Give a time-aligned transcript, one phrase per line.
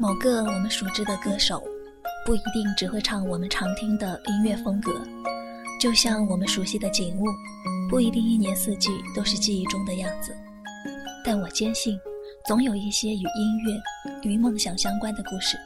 [0.00, 1.60] 某个我们熟知的歌手，
[2.24, 4.92] 不一定只会唱我们常听的音乐风格，
[5.80, 7.24] 就像我们熟悉的景物，
[7.90, 10.32] 不一定一年四季都是记忆中的样子。
[11.24, 11.98] 但我坚信，
[12.46, 13.76] 总有一些与音乐、
[14.22, 15.58] 与梦想相关的故事，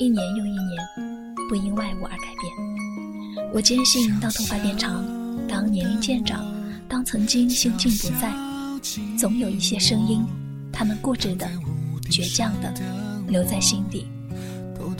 [0.00, 3.50] 一年又一年，不因外物而改变。
[3.52, 5.04] 我坚信，当头发变长，
[5.46, 6.44] 当年龄渐长，
[6.88, 8.32] 当曾经心境不在，
[9.16, 10.26] 总有一些声音，
[10.72, 11.48] 他们固执的、
[12.10, 12.74] 倔强的。
[13.30, 14.06] 留在心底。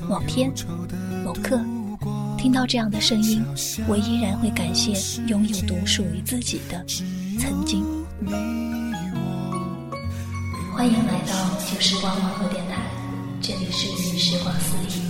[0.08, 0.52] 某天，
[1.24, 1.60] 某刻，
[2.38, 3.44] 听到这样的声音，
[3.86, 4.92] 我依然会感谢
[5.26, 6.84] 拥有独属于自己的
[7.38, 7.84] 曾经。
[10.72, 11.34] 欢迎来到
[11.68, 12.76] 旧时光网络电台，
[13.40, 15.09] 这里是时光私语。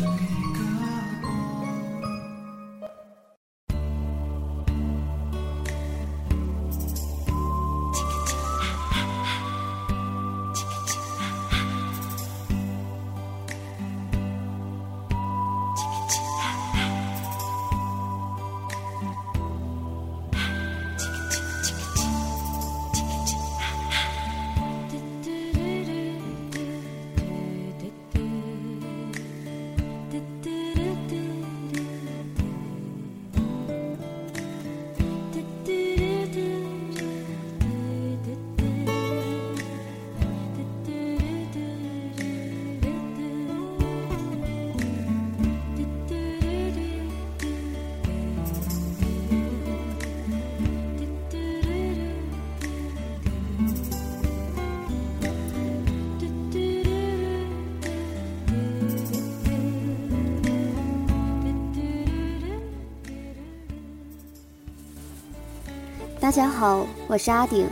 [66.30, 67.66] 大家好，我是阿顶。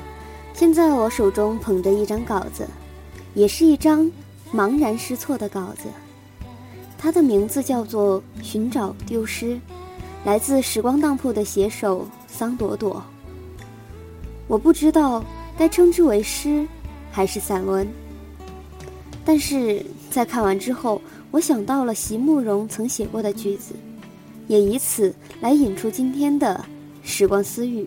[0.52, 2.66] 现在我手中捧着一张稿子，
[3.32, 4.10] 也是一张
[4.52, 5.88] 茫然失措的稿子。
[6.98, 9.54] 它的名字叫做《寻找丢失》，
[10.24, 13.00] 来自时光当铺的写手桑朵朵。
[14.48, 15.22] 我不知道
[15.56, 16.66] 该称之为诗
[17.12, 17.86] 还是散文，
[19.24, 23.72] 但是在看完之后，我想到了席慕容曾写过的句子，
[24.48, 26.64] 也以此来引出今天的
[27.04, 27.86] 时光私语。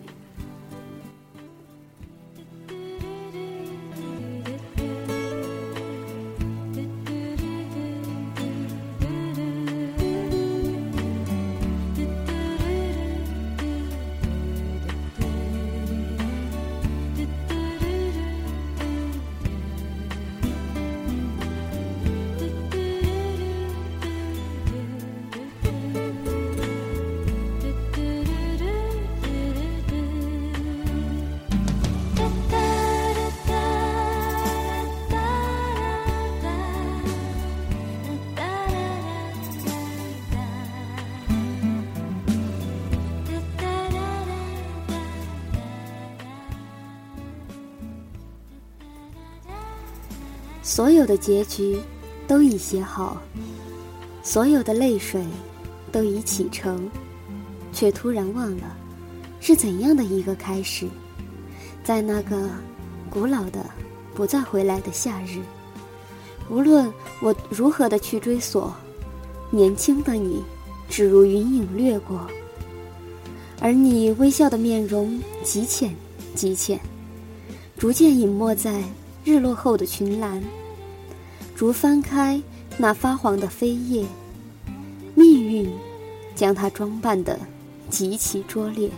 [50.72, 51.78] 所有的结局
[52.26, 53.20] 都已写好，
[54.22, 55.22] 所有的泪水
[55.92, 56.90] 都已启程，
[57.74, 58.74] 却突然忘了
[59.38, 60.88] 是怎样的一个开始。
[61.84, 62.48] 在那个
[63.10, 63.68] 古老的、
[64.14, 65.42] 不再回来的夏日，
[66.48, 66.90] 无论
[67.20, 68.74] 我如何的去追索，
[69.50, 70.42] 年轻的你
[70.88, 72.26] 只如云影掠过，
[73.60, 75.94] 而你微笑的面容极浅
[76.34, 76.80] 极浅，
[77.76, 78.82] 逐渐隐没在。
[79.24, 80.42] 日落后的群岚，
[81.62, 82.42] 如翻开
[82.76, 84.04] 那发黄的飞叶，
[85.14, 85.72] 命运
[86.34, 87.38] 将它装扮得
[87.88, 88.90] 极其拙劣。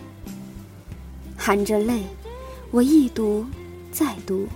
[1.37, 2.01] 含着泪，
[2.71, 3.45] 我一读
[3.91, 4.47] 再读，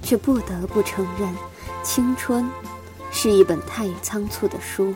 [0.00, 1.28] 却不得不承认，
[1.82, 2.48] 青春
[3.12, 4.94] 是一本太仓促的书。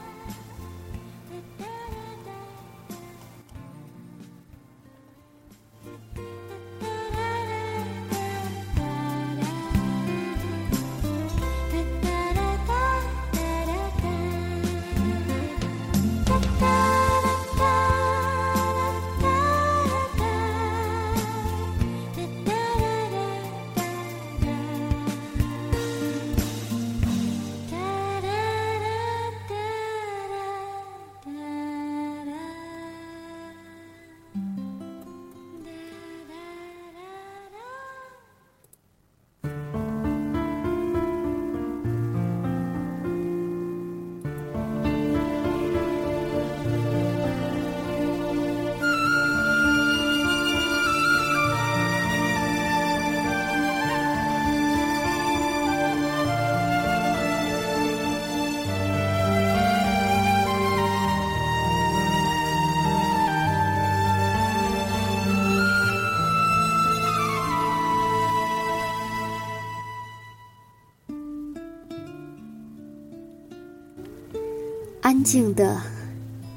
[75.14, 75.80] 安静的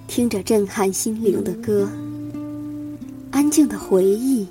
[0.07, 1.88] 听着震撼心灵的歌，
[3.30, 4.48] 安静的回忆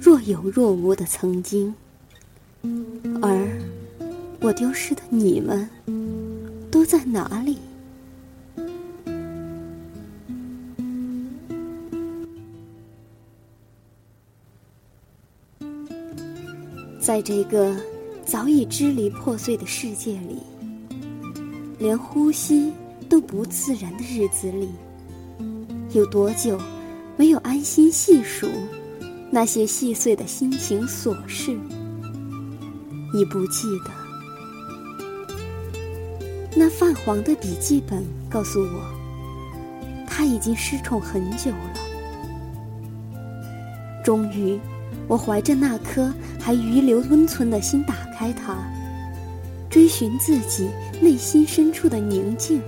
[0.00, 1.74] 若有若无的曾经，
[3.20, 3.60] 而
[4.40, 5.68] 我丢失的你们
[6.70, 7.58] 都在哪里？
[17.00, 17.76] 在这个
[18.24, 20.38] 早已支离破碎的世界里，
[21.80, 22.72] 连呼吸
[23.12, 24.70] 都不自然的日子里，
[25.90, 26.58] 有多久
[27.14, 28.48] 没有安心细数
[29.30, 31.52] 那些细碎的心情琐事？
[33.12, 33.90] 已不记得。
[36.56, 38.82] 那泛黄的笔记本告诉我，
[40.06, 41.74] 他已经失宠很久了。
[44.02, 44.58] 终于。
[45.08, 46.10] 我怀着那颗
[46.40, 48.56] 还余留温存的心打开它，
[49.68, 50.70] 追寻自己
[51.02, 52.62] 内心深处的宁静，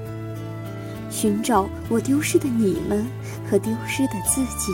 [1.24, 3.02] 寻找我丢失的你们
[3.50, 4.70] 和丢失的自己。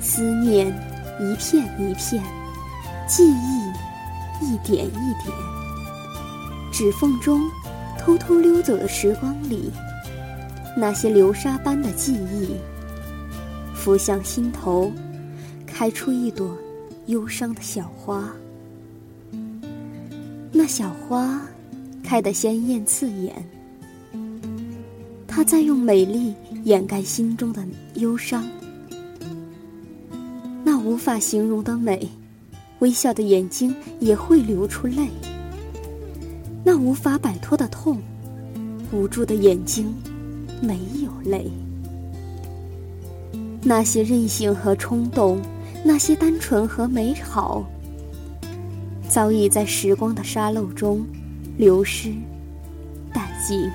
[0.00, 0.68] 思念
[1.20, 2.24] 一片一片，
[3.06, 3.70] 记忆
[4.40, 5.36] 一点一点，
[6.72, 7.42] 指缝中
[7.98, 9.70] 偷偷溜走的时光里，
[10.74, 12.56] 那些流沙般的记忆。
[13.74, 14.90] 浮向心头，
[15.66, 16.56] 开出一朵
[17.08, 18.24] 忧伤的小花。
[20.50, 21.42] 那小花
[22.04, 23.34] 开得鲜艳刺眼，
[25.26, 26.34] 他在用美丽
[26.64, 27.64] 掩盖心中的
[27.94, 28.46] 忧伤。
[30.62, 32.06] 那无法形容的美，
[32.80, 35.08] 微笑的眼睛也会流出泪。
[36.62, 37.98] 那无法摆脱的痛，
[38.92, 39.92] 无助的眼睛
[40.60, 41.50] 没有泪。
[43.62, 45.40] 那些任性和冲动，
[45.82, 47.64] 那些单纯和美好，
[49.08, 51.04] 早已在时光的沙漏中
[51.56, 52.08] 流失
[53.12, 53.70] 殆尽。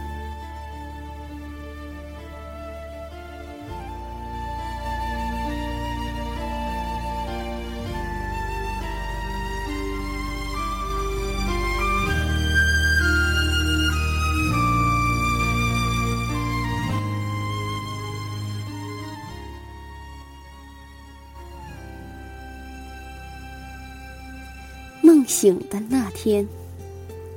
[25.30, 26.46] 醒的那天，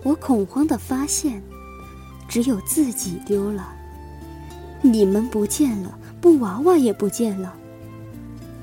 [0.02, 1.42] 我恐慌的发现，
[2.28, 3.72] 只有自己丢了，
[4.80, 7.54] 你们不见了，布娃娃也不见了。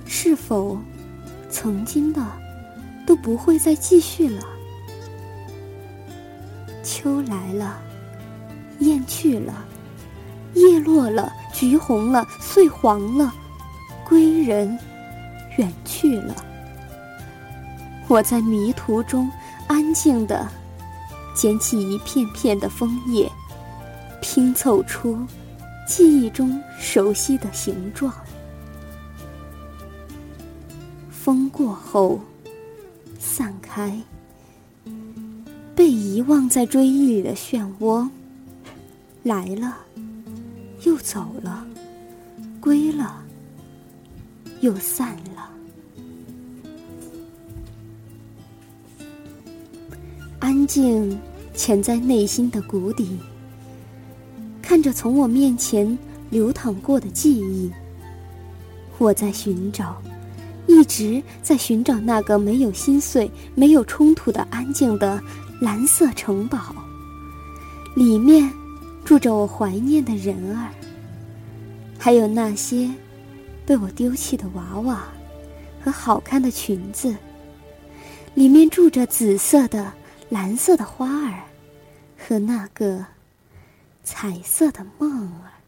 [0.05, 0.77] 是否，
[1.49, 2.21] 曾经的，
[3.05, 4.43] 都不会再继续了？
[6.83, 7.79] 秋来了，
[8.79, 9.65] 雁去了，
[10.55, 13.33] 叶落了，菊红了，碎黄了，
[14.07, 14.77] 归人
[15.57, 16.35] 远去了。
[18.07, 19.29] 我在迷途中，
[19.67, 20.47] 安静的
[21.39, 23.31] 捡起一片片的枫叶，
[24.21, 25.17] 拼凑出
[25.87, 28.13] 记忆中熟悉的形状。
[31.09, 32.19] 风过后，
[33.17, 33.97] 散开，
[35.73, 38.05] 被遗忘在追忆里的漩涡，
[39.23, 39.77] 来了，
[40.83, 41.65] 又走了，
[42.59, 43.23] 归了，
[44.59, 45.49] 又散了。
[50.41, 51.17] 安静
[51.59, 53.19] 潜在内心的谷底，
[54.61, 55.99] 看着从我面前
[56.29, 57.69] 流淌过的记忆。
[58.97, 60.01] 我在寻找，
[60.67, 65.21] 一直在寻找那个没有心碎、没有冲突的安静的
[65.59, 66.73] 蓝色城堡。
[67.93, 68.49] 里面
[69.03, 70.69] 住着我怀念的人儿，
[71.97, 72.89] 还有那些
[73.65, 75.03] 被我丢弃的娃娃
[75.83, 77.13] 和好看的裙子。
[78.33, 79.91] 里面住着紫色的。
[80.31, 81.41] 蓝色的花儿，
[82.19, 83.05] 和那个
[84.03, 85.58] 彩色的梦儿。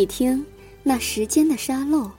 [0.00, 0.42] 你听，
[0.82, 2.10] 那时间的沙漏，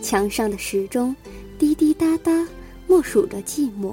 [0.00, 1.12] 墙上的时钟
[1.58, 2.46] 滴滴答答，
[2.86, 3.92] 默数着寂寞。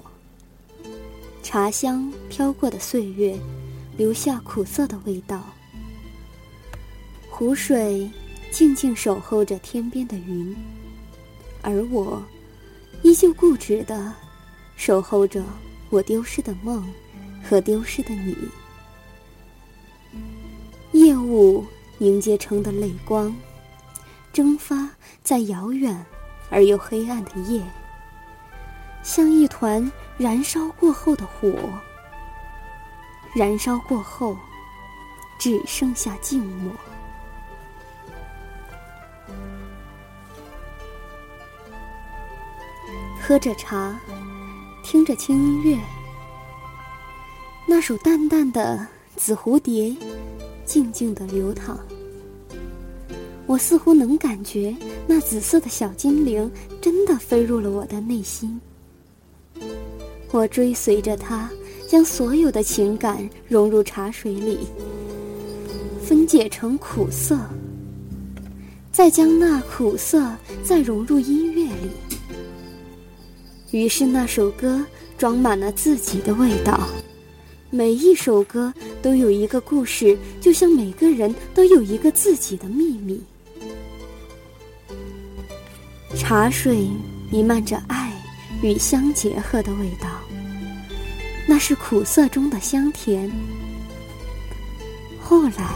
[1.41, 3.35] 茶香飘过的岁月，
[3.97, 5.43] 留下苦涩的味道。
[7.27, 8.07] 湖水
[8.51, 10.55] 静静守候着天边的云，
[11.63, 12.21] 而我，
[13.01, 14.13] 依旧固执的
[14.75, 15.43] 守候着
[15.89, 16.87] 我丢失的梦
[17.43, 18.37] 和丢失的你。
[20.91, 21.65] 夜雾
[21.97, 23.35] 凝结成的泪光，
[24.33, 24.89] 蒸发
[25.23, 26.05] 在遥远
[26.49, 27.63] 而又黑暗的夜，
[29.03, 31.53] 像一团燃烧过后的火。
[33.33, 34.37] 燃烧过后，
[35.37, 36.71] 只剩下静默。
[43.21, 43.99] 喝着茶，
[44.83, 45.79] 听着轻音乐，
[47.65, 48.77] 那首淡淡的
[49.19, 49.89] 《紫蝴蝶》
[50.65, 51.79] 静静的流淌。
[53.47, 58.59] 我似乎能感觉那紫色的小精灵真的飞入了我的内心。
[60.31, 61.49] 我追随着它，
[61.87, 64.59] 将所有的情感融入茶水里，
[66.03, 67.39] 分解成苦涩，
[68.91, 71.91] 再将那苦涩再融入音乐里。
[73.71, 74.83] 于是那首歌
[75.17, 76.87] 装满了自己的味道，
[77.75, 83.21] 每一首歌都有一个故事，就像每个人都有一个自己的秘密。
[86.15, 86.87] 茶水
[87.29, 88.13] 弥漫着爱
[88.61, 90.07] 与相结合的味道，
[91.45, 93.29] 那是苦涩中的香甜。
[95.19, 95.75] 后来，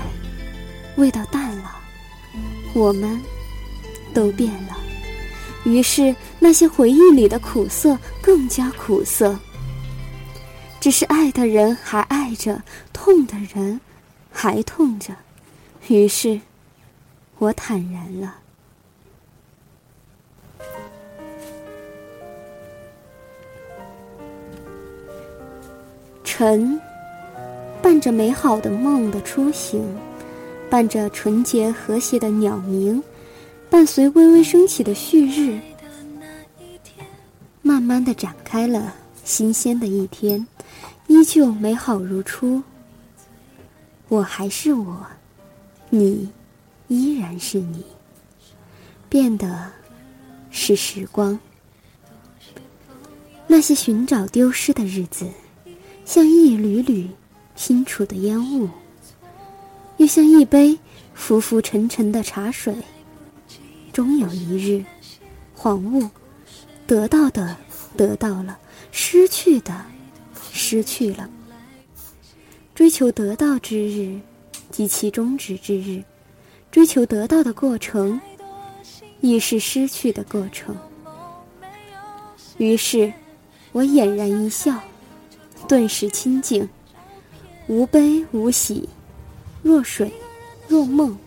[0.95, 1.75] 味道淡了，
[2.73, 3.19] 我们
[4.13, 4.77] 都变了。
[5.65, 9.37] 于是，那些回忆里的苦涩更加苦涩。
[10.79, 12.61] 只是爱的人还爱着，
[12.93, 13.79] 痛的人
[14.31, 15.13] 还痛着。
[15.87, 16.39] 于是，
[17.37, 18.35] 我坦然了。
[26.23, 26.79] 晨，
[27.81, 29.85] 伴着美好的梦的初醒，
[30.69, 33.03] 伴着纯洁和谐的鸟鸣。
[33.69, 35.59] 伴随微微升起的旭日，
[37.61, 40.47] 慢慢的展开了新鲜的一天，
[41.19, 42.63] 依旧美好如初。
[44.07, 45.05] 我还是我，
[45.89, 46.29] 你
[46.87, 47.83] 依然是你，
[49.09, 49.69] 变的
[50.49, 51.37] 是时光。
[53.47, 55.29] 那些寻找丢失的日子，
[56.05, 57.09] 像一缕缕
[57.53, 58.69] 新出的烟雾，
[59.97, 60.79] 又像一杯
[61.13, 62.73] 浮浮沉沉的茶水。
[63.91, 64.85] 终有一日，
[65.57, 66.09] 恍悟，
[66.87, 67.57] 得到的
[67.97, 68.57] 得到了，
[68.93, 69.85] 失去的
[70.59, 71.29] 失去了。
[72.75, 74.19] 追求得到之日，
[74.69, 76.03] 及其终止之日；
[76.69, 78.19] 追求得到的过程，
[79.21, 80.75] 亦是失去的过程。
[82.57, 83.11] 于是，
[83.71, 84.77] 我俨然一笑，
[85.65, 86.67] 顿时清静，
[87.67, 88.89] 无悲无喜，
[89.63, 90.11] 若水，
[90.67, 91.17] 若梦，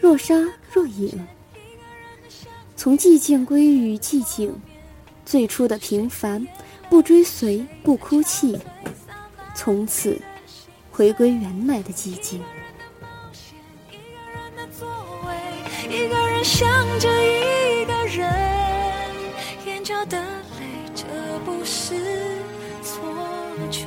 [0.00, 0.34] 若沙，
[0.72, 1.12] 若影。
[2.76, 4.54] 从寂静归于寂静，
[5.26, 6.46] 最初的平凡，
[6.94, 8.56] 不追随，不哭泣，
[9.52, 10.16] 从此
[10.92, 12.40] 回归原来的寂静。
[15.90, 16.70] 一个人想
[17.00, 18.32] 着一个人，
[19.66, 21.04] 眼角的泪，这
[21.44, 21.96] 不是
[22.80, 23.02] 错
[23.72, 23.86] 觉。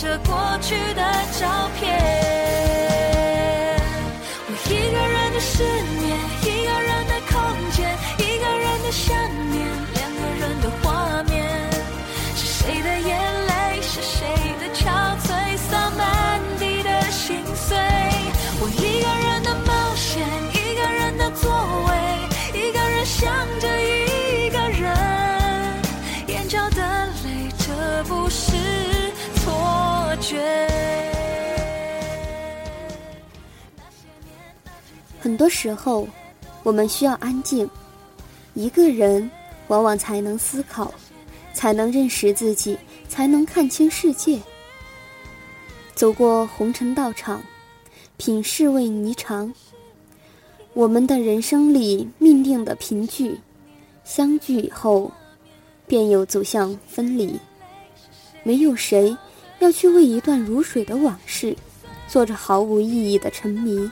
[0.00, 1.02] 着过去的
[1.38, 2.29] 照片，
[35.40, 36.06] 多时候，
[36.62, 37.66] 我们需要安静。
[38.52, 39.30] 一个人
[39.68, 40.92] 往往才能思考，
[41.54, 42.76] 才能认识自己，
[43.08, 44.38] 才能看清世界。
[45.94, 47.42] 走过红尘道场，
[48.18, 49.50] 品世味霓裳。
[50.74, 53.40] 我们的人生里命定的凭据，
[54.04, 55.10] 相聚以后，
[55.86, 57.40] 便有走向分离。
[58.42, 59.16] 没有谁。
[59.60, 61.56] 要去为一段如水的往事，
[62.08, 63.90] 做着毫无意义的沉迷，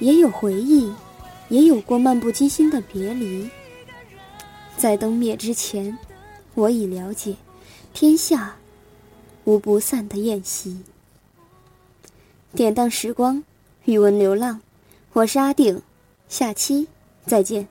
[0.00, 0.92] 也有回忆，
[1.48, 3.48] 也有过漫不经心的别离。
[4.76, 5.96] 在灯灭之前，
[6.54, 7.36] 我已了解，
[7.92, 8.56] 天下
[9.44, 10.80] 无不散的宴席。
[12.52, 13.44] 典当时光，
[13.84, 14.60] 语文流浪，
[15.12, 15.82] 我是阿定，
[16.28, 16.88] 下期
[17.26, 17.68] 再见。